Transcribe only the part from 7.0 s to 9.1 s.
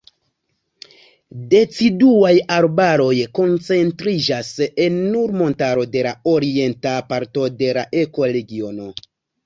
parto de la ekoregiono.